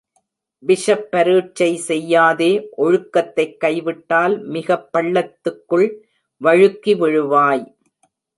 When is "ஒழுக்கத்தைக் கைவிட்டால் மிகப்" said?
2.77-4.89